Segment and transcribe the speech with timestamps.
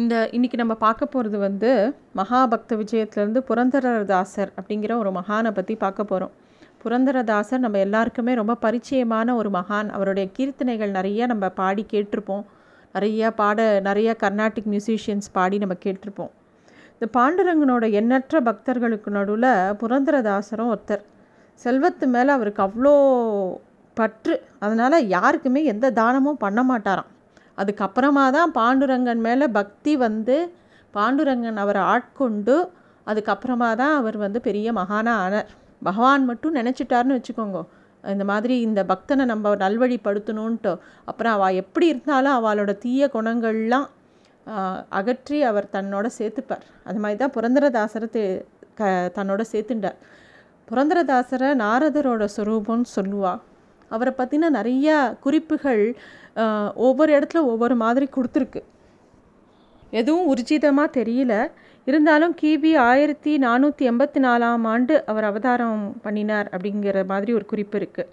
[0.00, 1.70] இந்த இன்னைக்கு நம்ம பார்க்க போகிறது வந்து
[2.18, 6.32] மகாபக்த விஜயத்துலேருந்து புரந்தரதாசர் அப்படிங்கிற ஒரு மகானை பற்றி பார்க்க போகிறோம்
[6.84, 9.90] புரந்தரதாசர் நம்ம எல்லாருக்குமே ரொம்ப பரிச்சயமான ஒரு மகான்.
[9.96, 12.44] அவருடைய கீர்த்தனைகள் நிறைய நம்ம பாடி கேட்டிருப்போம்.
[12.94, 16.32] நிறையா பாட நிறைய கர்நாடிக் மியூசிஷியன்ஸ் பாடி நம்ம கேட்டிருப்போம்.
[16.94, 19.50] இந்த பாண்டுரங்கனோட எண்ணற்ற பக்தர்களுக்கு நடுவில்
[19.82, 21.04] புரந்தரதாசரும் ஒருத்தர்.
[21.64, 22.94] செல்வத்து மேலே அவருக்கு அவ்வளோ
[23.96, 24.36] பற்று.
[24.58, 27.11] அதனால் யாருக்குமே எந்த தானமும் பண்ண மாட்டாராம்.
[27.58, 30.36] அதுக்கப்புறமா தான் பாண்டுரங்கன் மேலே பக்தி வந்து
[30.94, 32.56] பாண்டுரங்கன் அவரை ஆட்கொண்டு
[33.06, 35.48] அதுக்கப்புறமா தான் அவர் வந்து பெரிய மகானாக ஆனார்.
[35.88, 37.60] பகவான் மட்டும் நினச்சிட்டாருன்னு வச்சுக்கோங்க.
[38.04, 40.72] இந்த மாதிரி இந்த பக்தனை நம்ம நல்வழிப்படுத்தணுன்ட்டு
[41.10, 43.88] அப்புறம் அவள் எப்படி இருந்தாலும் அவளோட தீய குணங்கள்லாம்
[44.98, 46.64] அகற்றி அவர் தன்னோட சேர்த்துப்பார்.
[46.88, 48.24] அது மாதிரி தான் புரந்தரதாசரை தே
[48.78, 48.88] க
[49.18, 49.98] தன்னோட சேர்த்துண்டார்.
[50.68, 53.40] புரந்தரதாசரை நாரதரோட ஸ்வரூபம்னு சொல்லுவாள்
[53.90, 55.82] அவரை பற்றின நிறையா குறிப்புகள்
[56.86, 58.60] ஒவ்வொரு இடத்துல ஒவ்வொரு மாதிரி கொடுத்துருக்கு.
[59.92, 61.34] எதுவும் உர்ஜிதமாக தெரியல.
[61.86, 68.10] இருந்தாலும் கிபி ஆயிரத்தி நானூற்றி எண்பத்தி நாலாம் ஆண்டு அவர் அவதாரம் பண்ணினார் அப்படிங்கிற மாதிரி ஒரு குறிப்பு இருக்குது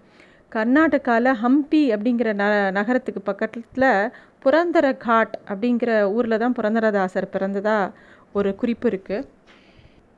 [0.51, 4.11] கர்நாடகாவில் ஹம்பி அப்படிங்கிற ந நகரத்துக்கு பக்கத்தில்
[4.45, 7.93] புரந்தர காட் அப்படிங்கிற ஊரில் தான் புரந்தரதாசர் பிறந்ததாக
[8.31, 9.27] ஒரு குறிப்பு இருக்குது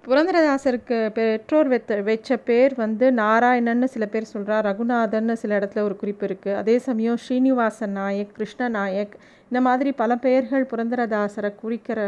[0.03, 6.27] புரந்தரதாசருக்கு பெற்றோர் வெத்த வச்ச பேர் வந்து நாராயணன்னு சில பேர் சொல்கிறா ரகுநாதன்னு சில இடத்துல ஒரு குறிப்பு
[6.27, 9.13] இருக்குது அதே சமயம் ஸ்ரீனிவாசன் நாயக் கிருஷ்ண நாயக்
[9.49, 11.99] இந்த மாதிரி பல பெயர்கள் புரந்தரதாசரை குறிக்கிற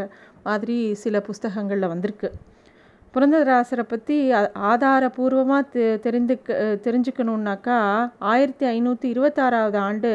[0.43, 2.29] மாதிரி சில புஸ்தகங்களில் வந்திருக்கு.
[3.13, 4.17] புரந்தரதாசரை பற்றி
[4.71, 6.49] ஆதாரபூர்வமாக தெ தெரிந்துக்க
[6.85, 7.77] தெரிஞ்சுக்கணுன்னாக்கா
[8.29, 10.11] ஆயிரத்தி ஐநூற்றி இருபத்தாறாவது ஆண்டு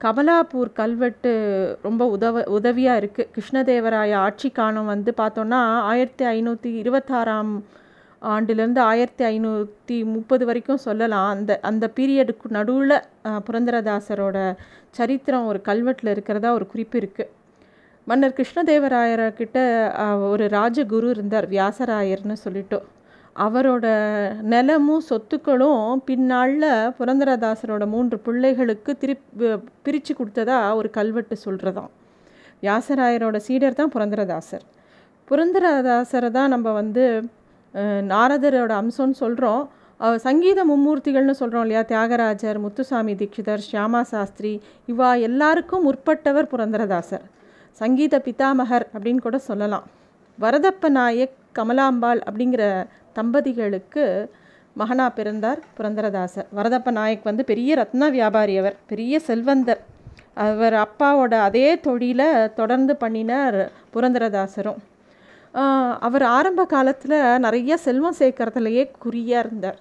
[0.00, 1.30] கமலாப்பூர் கல்வெட்டு
[1.82, 7.64] ரொம்ப உதவ உதவியாக இருக்குது கிருஷ்ணதேவராய ஆட்சி காலம் வந்து பார்த்தோன்னா ஆயிரத்தி ஐநூற்றி இருபத்தாறாம்
[8.22, 11.28] ஆண்டுலேருந்து ஆயிரத்தி ஐநூற்றி முப்பது வரைக்கும் சொல்லலாம்.
[11.28, 13.02] அந்த அந்த பீரியடுக்கு நடுவில்
[13.46, 14.54] புரந்தரதாசரோட
[14.90, 17.30] சரித்திரம் ஒரு கல்வெட்டில் இருக்கிறதா ஒரு குறிப்பு இருக்குது
[18.04, 19.58] மன்னர் கிருஷ்ணதேவராயர்கிட்ட
[20.20, 22.95] ஒரு ராஜகுரு இருந்தார் வியாசராயர்னு சொல்லிட்டோம்
[23.44, 23.86] அவரோட
[24.52, 29.48] நிலமும் சொத்துக்களும் பின்னாளில் புரந்தரதாசரோட மூன்று பிள்ளைகளுக்கு திருப்பி
[29.86, 31.92] பிரித்து கொடுத்ததா ஒரு கல்வெட்டு சொல்கிறதாம்
[32.64, 34.64] வியாசராயரோட சீடர் தான் புரந்தரதாசர்.
[35.28, 37.04] புரந்தரதாசரை தான் நம்ம வந்து
[38.12, 39.62] நாரதரோட அம்சம்னு சொல்கிறோம்
[40.26, 41.82] சங்கீத மும்மூர்த்திகள்னு சொல்கிறோம் இல்லையா?
[41.90, 44.52] தியாகராஜர் முத்துசாமி தீட்சிதர் ஷியாமா சாஸ்திரி
[44.92, 47.24] இவா எல்லாருக்கும் முற்பட்டவர் புரந்தரதாசர்.
[47.80, 49.86] சங்கீத பிதாமகர் அப்படின்னு கூட சொல்லலாம்.
[50.38, 52.62] வரதப்ப நாயக் கமலாம்பாள் அப்படிங்கிற
[53.18, 54.04] தம்பதிகளுக்கு
[54.80, 56.48] மகனா பிறந்தார் புரந்தரதாசர்.
[56.56, 59.82] வரதப்ப நாயக் வந்து பெரிய ரத்ன வியாபாரி அவர் பெரிய செல்வந்தர்.
[60.46, 62.28] அவர் அப்பாவோட அதே தொழிலை
[62.60, 63.60] தொடர்ந்து பண்ணினார்
[63.94, 64.80] புரந்தரதாசரும்.
[66.06, 69.78] அவர் ஆரம்ப காலத்தில் நிறைய செல்வம் சேர்க்கறதுலையே குறியாக இருந்தார்.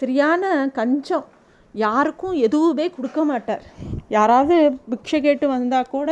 [0.00, 1.26] சரியான கஞ்சம்.
[1.72, 3.64] யாருக்கும் எதுவுமே கொடுக்க மாட்டார்.
[4.08, 4.56] யாராவது
[4.90, 6.10] பிக்ஷை கேட்டு வந்தால் கூட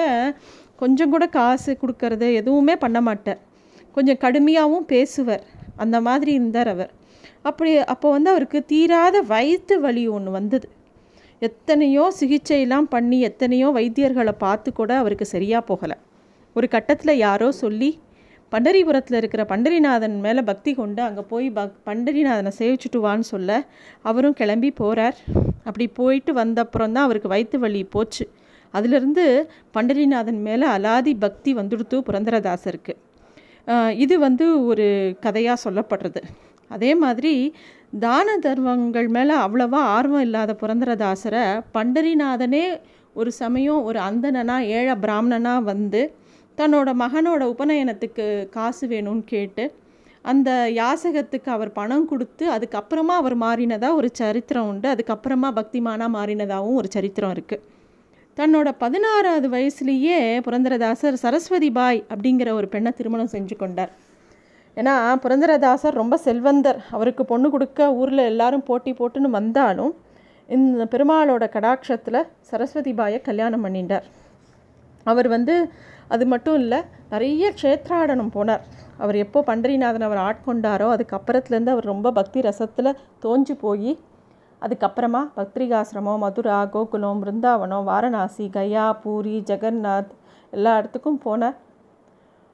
[0.82, 3.40] கொஞ்சம் கூட காசு கொடுக்கறது எதுவுமே பண்ண மாட்டார்.
[3.94, 5.46] கொஞ்சம் கடுமையாகவும் பேசுவார்.
[5.84, 6.90] அந்த மாதிரி இருந்தார் அவர்.
[7.48, 10.66] அப்படி அப்போ வந்து அவருக்கு தீராத வயிற்று வலி ஒன்று வந்தது.
[11.42, 15.96] எத்தனையோ சிகிச்சையெல்லாம் பண்ணி எத்தனையோ வைத்தியர்களை பார்த்து கூட அவருக்கு சரியாக போகலை.
[16.56, 17.90] ஒரு கட்டத்தில் யாரோ சொல்லி
[18.52, 23.58] பண்டரிபுரத்தில் இருக்கிற பண்டரிநாதன் மேலே பக்தி கொண்டு அங்கே போய் பக் பண்டரிநாதனை சேவிச்சுட்டு வான்னு சொல்ல
[24.10, 25.16] அவரும் கிளம்பி போகிறார்
[25.66, 28.24] அப்படி போயிட்டு வந்தப்புறம் தான் அவருக்கு வயிற்று வலி போச்சு.
[28.74, 29.24] அதிலிருந்து
[29.76, 32.94] பண்டரிநாதன் மேலே அலாதி பக்தி வந்துடுத்து புரந்தரதாசருக்கு.
[34.04, 34.86] இது வந்து ஒரு
[35.24, 36.20] கதையாக சொல்லப்படுறது.
[36.70, 37.34] அதே மாதிரி
[38.04, 41.44] தான தர்மங்கள் மேலே அவ்வளவா ஆர்வம் இல்லாத புரந்தரதாசரை
[41.76, 42.64] பண்டரிநாதனே
[43.14, 46.02] ஒரு சமயம் ஒரு அந்தனனா ஏழை பிராமணனாக வந்து
[46.58, 48.26] தன்னோட மகனோட உபநயனத்துக்கு
[48.56, 49.64] காசு வேணும்னு கேட்டு
[50.24, 54.88] அந்த யாசகத்துக்கு அவர் பணம் கொடுத்து அதுக்கப்புறமா அவர் மாறினதாக ஒரு சரித்திரம் உண்டு.
[54.94, 57.62] அதுக்கப்புறமா பக்திமானாக மாறினதாகவும் ஒரு சரித்திரம் இருக்குது
[58.38, 63.92] தன்னோட பதினாறாவது வயசுலேயே புரந்தரதாசர் சரஸ்வதி பாய் அப்படிங்கிற ஒரு பெண்ணை திருமணம் செஞ்சு கொண்டார்.
[64.76, 66.78] ஏன்னா புரந்தரதாசர் ரொம்ப செல்வந்தர்.
[66.96, 69.92] அவருக்கு பொண்ணு கொடுக்க ஊரில் எல்லாரும் போட்டி போட்டுன்னு வந்தாலும்
[70.48, 74.06] இந்த பெருமாளோட கடாட்சத்தில் சரஸ்வதி பாயை கல்யாணம் பண்ணிட்டார்.
[75.06, 75.56] அவர் வந்து
[76.14, 78.62] அது மட்டும் இல்லை நிறைய க்ஷேத்ராடனம் போனார்.
[79.02, 83.92] அவர் எப்போ பண்டரிநாதன் அவர் ஆட்கொண்டாரோ அதுக்கப்புறத்துலேருந்து அவர் ரொம்ப பக்தி ரசத்தில் தோஞ்சு போய்
[84.62, 90.12] அதுக்கப்புறமா பத்ரிகாசிரமம் மதுரா கோகுலம் பிருந்தாவனம் வாரணாசி கயா பூரி ஜெகநாத்
[90.52, 91.56] எல்லா இடத்துக்கும் போனார்.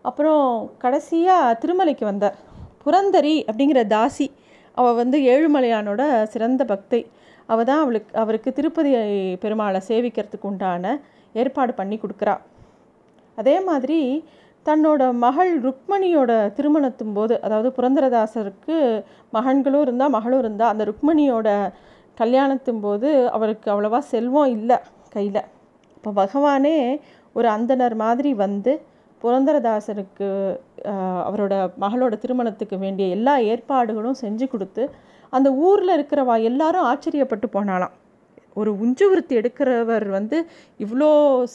[0.04, 0.46] அப்புறம்
[0.78, 2.36] கடைசியாக திருமலைக்கு வந்தார்.
[2.84, 4.26] புரந்தரி அப்படிங்கிற தாசி.
[4.78, 7.00] அவள் வந்து ஏழுமலையானோட சிறந்த பக்தை.
[7.46, 8.90] அவள் தான் அவளுக்கு அவருக்கு திருப்பதி
[9.42, 10.94] பெருமாளை சேவிக்கிறதுக்கு உண்டான
[11.34, 12.34] ஏற்பாடு பண்ணி கொடுக்குறா.
[13.38, 14.00] அதே மாதிரி
[14.66, 18.76] தன்னோட மகள் ருக்மணியோட திருமணத்தும் போது அதாவது புரந்தரதாசருக்கு
[19.32, 21.48] மகன்களும் இருந்தால் மகளும் இருந்தால் அந்த ருக்மணியோட
[22.18, 24.78] கல்யாணத்தின் போது அவருக்கு அவ்வளோவா செல்வம் இல்லை
[25.08, 25.42] கையில்.
[25.96, 26.76] இப்போ பகவானே
[27.36, 28.72] ஒரு அந்தனர் மாதிரி வந்து
[29.22, 30.28] புரந்தரதாசருக்கு
[31.28, 34.82] அவரோட மகளோட திருமணத்துக்கு வேண்டிய எல்லா ஏற்பாடுகளும் செஞ்சு கொடுத்து
[35.32, 37.94] அந்த ஊரில் இருக்கிறவா எல்லாரும் ஆச்சரியப்பட்டு போனாலாம்
[38.56, 40.38] ஒரு உஞ்சுவிருத்தி எடுக்கிறவர் வந்து
[40.80, 41.08] இவ்வளோ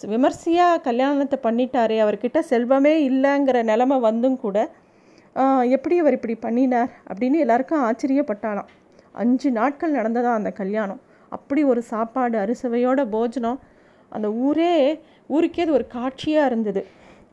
[0.07, 4.57] விமர்சையாக கல்யாணத்தை பண்ணிட்டாரே அவர்கிட்ட செல்வமே இல்லைங்கிற நிலமை வந்தும் கூட
[5.69, 8.69] எப்படி அவர் இப்படி பண்ணினார் அப்படின்னு எல்லாருக்கும் ஆச்சரியப்பட்டாலாம்
[9.11, 11.01] அஞ்சு நாட்கள் நடந்ததா அந்த கல்யாணம்.
[11.29, 13.59] அப்படி ஒரு சாப்பாடு அரிசவையோட போஜனம்
[14.09, 16.81] அந்த ஊரே ஊருக்கே அது ஒரு காட்சியாக இருந்தது.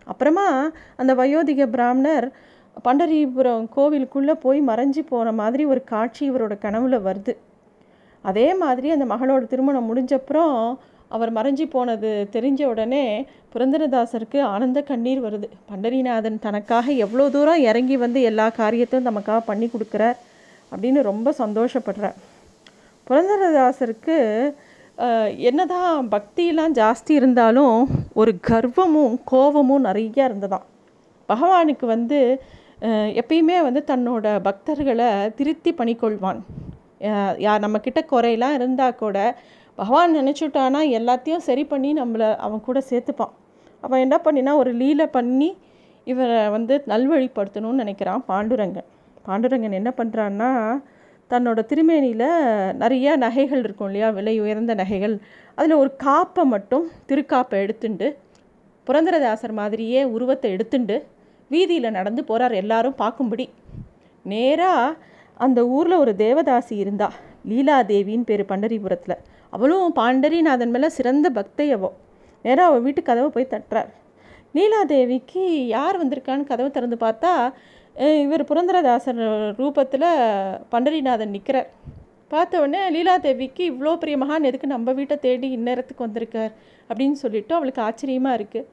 [0.05, 0.49] அப்புறமா
[0.97, 2.27] அந்த வயோதிக பிராமணர்
[2.85, 7.35] பண்டரிபுரம் கோவிலுக்குள்ளே போய் மறைஞ்சி போன மாதிரி ஒரு காட்சி இவரோட கனவுல வருது.
[8.23, 10.77] அதே மாதிரி அந்த மகளோட திருமணம் முடிஞ்சப்புறம்
[11.09, 15.49] அவர் மறைஞ்சி போனது தெரிஞ்ச உடனே புரந்தரதாசருக்கு ஆனந்த கண்ணீர் வருது.
[15.71, 20.17] பண்டரிநாதன் தனக்காக எவ்வளோ தூரம் இறங்கி வந்து எல்லா காரியத்தையும் நமக்காக பண்ணி கொடுக்குறார்.
[20.73, 22.17] அப்படின்னு ரொம்ப சந்தோஷப்படுறார்
[23.07, 24.17] புரந்தரதாசருக்கு
[25.49, 27.79] என்னதான் பக்தியெலாம் ஜாஸ்தி இருந்தாலும்
[28.15, 30.65] ஒரு கர்வமும் கோபமும் நிறையா இருந்ததான்
[31.29, 32.19] பகவானுக்கு வந்து
[33.21, 36.41] எப்பயுமே வந்து தன்னோட பக்தர்களை திருத்தி பண்ணிக்கொள்வான்.
[37.39, 39.17] யார் நம்மக்கிட்ட குறையெல்லாம் இருந்தால் கூட
[39.75, 43.33] பகவான் நினச்சிட்டானா எல்லாத்தையும் சரி பண்ணி நம்மளை அவன் கூட சேர்த்துப்பான்.
[43.81, 45.51] அவன் என்ன பண்ணினா ஒரு லீலை பண்ணி
[46.05, 48.89] இவரை வந்து நல்வழிப்படுத்தணும்னு நினைக்கிறான் பாண்டுரங்கன்.
[49.27, 50.51] பாண்டுரங்கன் என்ன பண்ணுறான்னா
[51.31, 52.29] தன்னோட திருமேனியில்
[52.83, 54.09] நிறைய நகைகள் இருக்கும் இல்லையா?
[54.11, 55.17] விலை உயர்ந்த நகைகள்.
[55.59, 58.09] அதில் ஒரு காப்பை மட்டும் திருக்காப்பை எடுத்துண்டு
[58.87, 60.97] புரந்தரதாசர் மாதிரியே உருவத்தை எடுத்துண்டு
[61.51, 63.47] வீதியில் நடந்து போகிறார் எல்லாரும் பார்க்கும்படி.
[64.23, 64.97] நேராக
[65.47, 67.09] அந்த ஊரில் ஒரு தேவதாசி இருந்தா
[67.51, 69.17] லீலாதேவின்னு பேர் பண்டரிபுரத்தில்.
[69.55, 71.91] அவளும் பாண்டரிநாதன் மேலே சிறந்த பக்தையவோ
[72.45, 73.91] நேராக அவள் வீட்டு கதவை போய் தட்டுறார்.
[74.57, 75.43] லீலாதேவிக்கு
[75.77, 77.33] யார் வந்திருக்கான்னு கதவை திறந்து பார்த்தா
[77.97, 79.21] இவர் புரந்தரதாசர்
[79.59, 80.09] ரூபத்தில்
[80.71, 81.71] பண்டரிநாதன் நிற்கிறார்
[82.29, 86.53] பார்த்த உடனே லீலாதேவிக்கு இவ்வளோ பெரிய மகான் எதுக்கு நம்ம வீட்டை தேடி இந்நேரத்துக்கு வந்திருக்கார்
[86.89, 88.67] அப்படின்னு சொல்லிவிட்டு அவளுக்கு ஆச்சரியமாக இருக்குது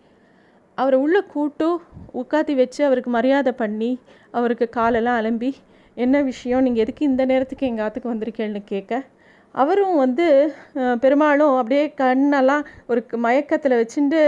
[0.76, 1.80] அவரை உள்ளே கூட்டு
[2.14, 4.00] உட்காத்தி வச்சு அவருக்கு மரியாதை பண்ணி
[4.32, 5.54] அவருக்கு காலெல்லாம் அலம்பி
[5.96, 6.62] என்ன விஷயம்?
[6.62, 9.06] நீங்கள் எதுக்கு இந்த நேரத்துக்கு எங்கள் ஆற்றுக்கு வந்திருக்கேன்னு கேட்க
[9.62, 10.26] அவரும் வந்து
[11.04, 14.22] பெருமாளும் அப்படியே கண்ணெல்லாம் ஒரு மயக்கத்தில் வச்சுட்டு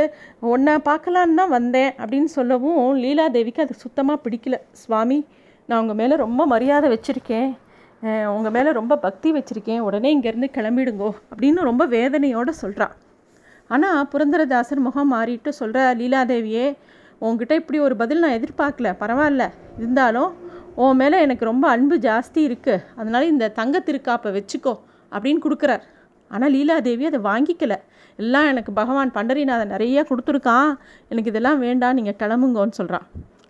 [0.53, 4.57] ஒன்றை பார்க்கலான்னு தான் வந்தேன் அப்படின்னு சொல்லவும் லீலாதேவிக்கு அது சுத்தமாக பிடிக்கல.
[4.81, 5.19] சுவாமி
[5.69, 7.49] நான் உங்கள் மேலே ரொம்ப மரியாதை வச்சுருக்கேன்.
[8.35, 9.81] உங்கள் மேலே ரொம்ப பக்தி வச்சுருக்கேன்.
[9.87, 12.95] உடனே இங்கேருந்து கிளம்பிடுங்கோ அப்படின்னு ரொம்ப வேதனையோடு சொல்கிறான்
[13.69, 16.65] ஆனால் புரந்தரதாசர் முகம் மாறிட்டு சொல்கிற லீலாதேவியே
[17.25, 18.89] உங்ககிட்ட இப்படி ஒரு பதில் நான் எதிர்பார்க்கல.
[19.01, 19.43] பரவாயில்ல.
[19.79, 20.31] இருந்தாலும்
[20.83, 24.73] உன் மேலே எனக்கு ரொம்ப அன்பு ஜாஸ்தி இருக்குது அதனால் இந்த தங்க திருக்காப்பை வச்சுக்கோ.
[25.15, 25.83] அப்படின்னு கொடுக்குறார்.
[26.31, 27.73] ஆனால் லீலாதேவி அதை வாங்கிக்கல.
[28.19, 30.71] எல்லாம் எனக்கு பகவான் பண்டரிநாதன் நிறையா கொடுத்துருக்கான்.
[31.11, 33.07] எனக்கு இதெல்லாம் வேண்டாம் நீங்கள் கிளம்புங்கன்னு சொல்கிறான்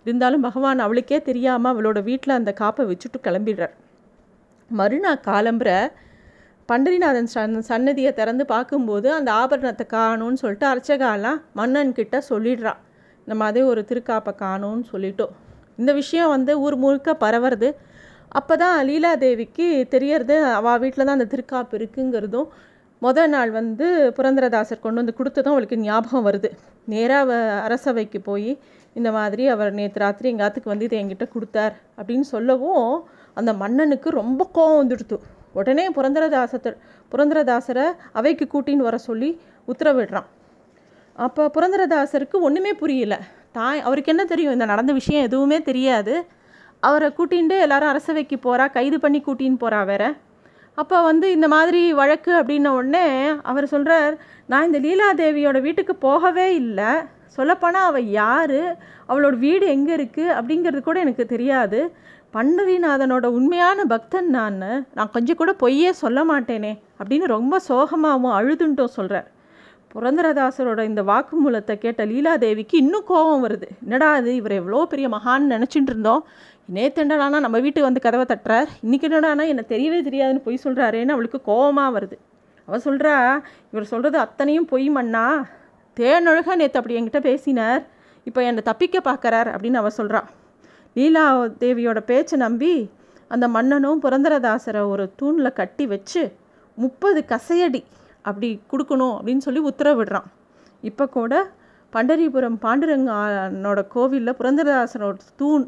[0.07, 3.73] இருந்தாலும் பகவான் அவளுக்கே தெரியாமல் அவளோட வீட்டில் அந்த காப்பை வச்சுட்டு கிளம்பிடுறார்.
[4.69, 5.69] மறுநாள் காலம்புற
[6.69, 12.79] பண்டரிநாதன் சன் சன்னதியை திறந்து பார்க்கும்போது அந்த ஆபரணத்தை காணும்னு சொல்லிட்டு அர்ச்சகாலாம் மன்னன் கிட்ட சொல்லிடுறான்.
[13.27, 15.33] இந்த மாதிரி ஒரு திருக்காப்பை காணும்னு சொல்லிட்டோம்.
[15.81, 17.69] இந்த விஷயம் வந்து ஊர் முழுக்க பரவுறது
[18.31, 22.47] அப்போ தான் லீலாதேவிக்கு தெரியறது அவள் வீட்டில் தான் அந்த திருக்காப்பு இருக்குங்கிறதும்
[23.01, 23.87] முதல் நாள் வந்து
[24.17, 26.49] புரந்தரதாசர் கொண்டு வந்து கொடுத்ததும் அவளுக்கு ஞாபகம் வருது.
[26.93, 27.37] நேராக
[27.67, 28.51] அரசவைக்கு போய்
[28.95, 32.87] இந்த மாதிரி அவர் நேற்று ராத்திரி எங்காத்துக்கு வந்து இதை என்கிட்ட கொடுத்தார் அப்படின்னு சொல்லவும்
[33.39, 35.17] அந்த மன்னனுக்கு ரொம்ப கோவம் வந்துடுத்து.
[35.59, 36.71] உடனே புரந்தரதாசத்தை
[37.11, 37.85] புரந்தரதாசரை
[38.19, 39.29] அவைக்கு கூட்டின்னு வர சொல்லி
[39.67, 40.29] உத்தரவிடுறான்.
[41.15, 43.15] அப்போ புரந்தரதாசருக்கு ஒன்றுமே புரியல.
[43.57, 44.55] தாய் அவருக்கு என்ன தெரியும்?
[44.57, 46.15] இந்த நடந்த விஷயம் எதுவுமே தெரியாது.
[46.87, 50.03] அவரை கூட்டிகிட்டு எல்லாரும் அரசவைக்கு போகிறா கைது பண்ணி கூட்டின்னு போகிறா வேற.
[50.77, 53.05] அப்போ வந்து இந்த மாதிரி வழக்கு அப்படின்ன உடனே
[53.49, 54.15] அவர் சொல்கிறார்
[54.51, 56.91] நான் இந்த லீலாதேவியோட வீட்டுக்கு போகவே இல்லை.
[57.37, 58.59] சொல்லப்போனால் அவள் யார்?
[59.09, 61.79] அவளோட வீடு எங்கே இருக்குது அப்படிங்கிறது கூட எனக்கு தெரியாது.
[62.35, 64.59] பண்டரிநாதனோட உண்மையான பக்தன் நான்.
[64.97, 69.27] நான் கொஞ்சம் கூட பொய்யே சொல்ல மாட்டேனே அப்படின்னு ரொம்ப சோகமாகவும் அழுதுன்ட்டும் சொல்கிறார்
[69.95, 73.67] புரந்தரதாசரோட இந்த வாக்குமூலத்தை கேட்ட லீலாதேவிக்கு இன்னும் கோபம் வருது.
[73.83, 76.23] என்னடா அது இவர் எவ்வளோ பெரிய மகான் நினச்சிட்டு இருந்தோம்.
[76.65, 78.69] நேற்று நம்ம வீட்டுக்கு வந்து கதவை தட்டுறார்.
[78.85, 82.17] இன்றைக்கி என்னடானா என்னை தெரியவே தெரியாதுன்னு பொய் சொல்கிறாரேன்னு அவளுக்கு கோபமாக வருது.
[82.67, 83.15] அவள் சொல்கிறா
[83.71, 85.25] இவர் சொல்கிறது அத்தனையும் பொய் மண்ணா
[85.97, 87.83] தேனொழுக நேற்று அப்படி என்கிட்ட பேசினார்.
[88.23, 90.21] இப்போ என்னை தப்பிக்க பார்க்குறார் அப்படின்னு அவள் சொல்கிறா
[90.95, 91.23] லீலா
[91.61, 92.89] தேவியோட பேச்சை நம்பி
[93.27, 96.23] அந்த மன்னனும் புரந்தரதாசரை ஒரு தூணில் கட்டி வச்சு
[96.75, 97.81] முப்பது கசையடி
[98.29, 100.27] அப்படி கொடுக்கணும் அப்படின்னு சொல்லி உத்தரவிடுறான்.
[100.89, 101.33] இப்போ கூட
[101.93, 105.65] பண்டரிபுரம் பாண்டுரங்கனோட கோவிலில் புரந்தரதாசனோட தூண்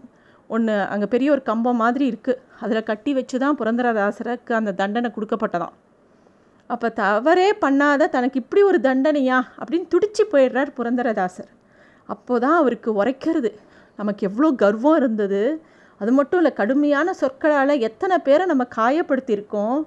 [0.55, 5.75] ஒன்று அங்கே பெரிய ஒரு கம்பம் மாதிரி இருக்குது அதில் கட்டி வச்சு தான் புரந்தரதாசருக்கு அந்த தண்டனை கொடுக்கப்பட்டதாம்.
[6.73, 11.51] அப்போ தவறே பண்ணாத தனக்கு இப்படி ஒரு தண்டனையா அப்படின்னு துடிச்சு போயிடுறார் புரந்தரதாசர்.
[12.13, 13.51] அப்போ தான் அவருக்கு உரைக்கிறது
[13.99, 15.41] நமக்கு எவ்வளோ கர்வம் இருந்தது.
[16.01, 19.77] அது மட்டும் இல்லை கடுமையான சொற்களால் எத்தனை பேரை நம்ம காயப்படுத்தியிருக்கோம்.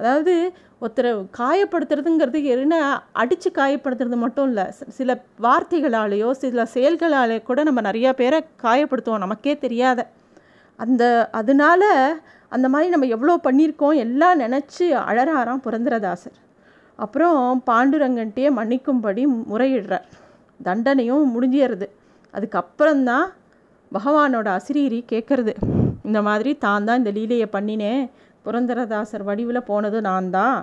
[0.00, 0.34] அதாவது
[0.82, 2.74] ஒருத்தரை காயப்படுத்துறதுங்கிறது என்ன
[3.22, 4.64] அடித்து காயப்படுத்துறது மட்டும் இல்லை
[4.98, 10.00] சில வார்த்தைகளாலேயோ சில செயல்களாலேயோ கூட நம்ம நிறையா பேரை காயப்படுத்துவோம் நமக்கே தெரியாத.
[10.78, 11.82] அந்த அதனால
[12.48, 16.38] அந்த மாதிரி நம்ம எவ்வளோ பண்ணியிருக்கோம் எல்லாம் நினச்சி அழறாராம் புரந்தரதாசர்.
[16.98, 20.06] அப்புறம் பாண்டுரங்கன்ட்டே மன்னிக்கும்படி முறையிடுறார்.
[20.60, 21.86] தண்டனையும் முடிஞ்சிடுறது.
[22.34, 23.28] அதுக்கப்புறம்தான்
[23.92, 25.54] பகவானோட அசிரீரி கேட்குறது.
[26.08, 28.02] இந்த மாதிரி தான் தான் இந்த லீலையை பண்ணினேன்
[28.44, 30.58] புரந்தரதாசர் வடிவில் போனது நான் தான்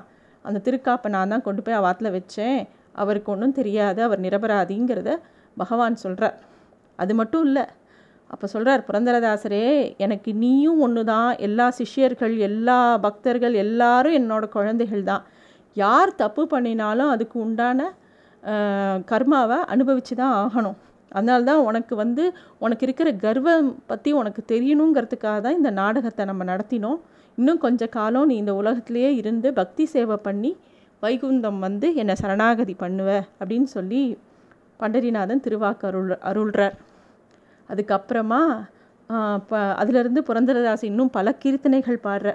[0.45, 2.59] அந்த திருக்காப்பை நான் தான் கொண்டு போய் அவாத்தில் வச்சேன்.
[3.01, 5.11] அவருக்கு ஒன்றும் தெரியாது அவர் நிரபராதிங்கிறத
[5.57, 6.37] பகவான் சொல்கிறார்
[6.99, 7.65] அது மட்டும் இல்லை
[8.33, 9.65] அப்போ சொல்கிறார் புரந்தரதாசரே
[10.05, 15.23] எனக்கு நீயும் ஒன்று தான் எல்லா சிஷ்யர்கள் எல்லா பக்தர்கள் எல்லாரும் என்னோடய குழந்தைகள் தான்.
[15.75, 17.89] யார் தப்பு பண்ணினாலும் அதுக்கு உண்டான
[19.11, 20.77] கர்மாவை அனுபவித்து தான் ஆகணும்.
[21.15, 22.23] அதனால தான் உனக்கு வந்து
[22.65, 26.99] உனக்கு இருக்கிற கர்வம் பற்றி உனக்கு தெரியணுங்கிறதுக்காக தான் இந்த நாடகத்தை நம்ம நடத்தினோம்.
[27.37, 30.51] இன்னும் கொஞ்ச காலம் நீ இந்த உலகத்திலேயே இருந்து பக்தி சேவை பண்ணி
[31.03, 34.01] வைகுந்தம் வந்து என்னை சரணாகதி பண்ணுவ அப்படின்னு சொல்லி
[34.79, 36.75] பண்டரிநாதன் திருவாக்கு அருள் அருள்றார்.
[37.69, 38.41] அதுக்கப்புறமா
[39.49, 42.33] ப அதிலிருந்து புரந்தரதாஸ் இன்னும் பல கீர்த்தனைகள் பாடுற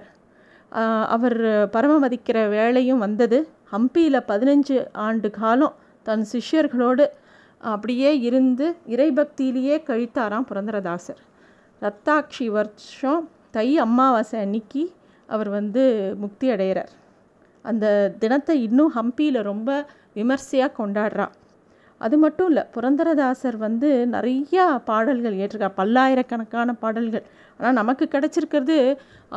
[1.14, 1.38] அவர்
[1.74, 3.38] பரமமதிக்கிற வேலையும் வந்தது.
[3.72, 5.74] ஹம்பியில் பதினஞ்சு ஆண்டு காலம்
[6.06, 7.04] தன் சிஷ்யர்களோடு
[7.72, 11.20] அப்படியே இருந்து இறைபக்தியிலேயே கழித்தாராம் புரந்தரதாசர்.
[11.82, 14.82] ரத்தாட்சி வருஷம் தை அமாவாசை அன்னைக்கு
[15.28, 15.82] அவர் வந்து
[16.22, 16.92] முக்தி அடைகிறார்
[17.64, 17.86] அந்த
[18.22, 19.70] தினத்தை இன்னும் ஹம்பியில் ரொம்ப
[20.18, 21.26] விமர்சையாக கொண்டாடுறா.
[22.00, 27.24] அது மட்டும் இல்லை புரந்தரதாசர் வந்து நிறையா பாடல்கள் ஏற்றிருக்கார் பல்லாயிரக்கணக்கான பாடல்கள்.
[27.58, 28.76] ஆனால் நமக்கு கிடச்சிருக்கிறது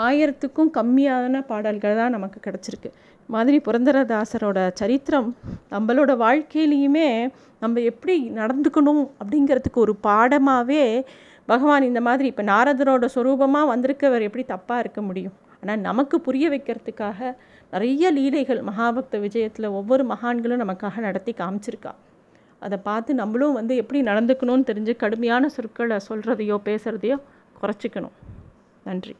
[0.05, 2.89] ஆயிரத்துக்கும் கம்மியான பாடல்கள் தான் நமக்கு கிடச்சிருக்கு.
[3.29, 5.29] மாதிரி புரந்தரதாசரோட சரித்திரம்
[5.73, 7.07] நம்மளோட வாழ்க்கையிலையுமே
[7.63, 10.83] நம்ம எப்படி நடந்துக்கணும் அப்படிங்கிறதுக்கு ஒரு பாடமாகவே
[11.45, 15.35] பகவான் இந்த மாதிரி இப்போ நாரதரோட சொரூபமாக வந்திருக்கவர் எப்படி தப்பாக இருக்க முடியும்?
[15.61, 17.35] ஆனால் நமக்கு புரிய வைக்கிறதுக்காக
[17.73, 21.93] நிறைய லீலைகள் மகாபக்த விஜயத்தில் ஒவ்வொரு மகான்களும் நமக்காக நடத்தி காமிச்சிருக்கா.
[22.59, 27.17] அதை பார்த்து நம்மளும் வந்து எப்படி நடந்துக்கணும்னு தெரிஞ்சு கடுமையான சொற்களை சொல்கிறதையோ பேசுகிறதையோ
[27.61, 28.15] குறைச்சிக்கணும்.
[28.83, 29.15] நன்றி.